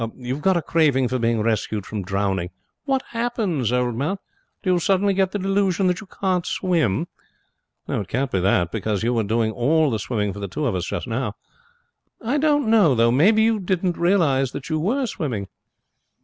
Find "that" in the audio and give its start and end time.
5.85-6.01, 8.39-8.71, 14.53-14.71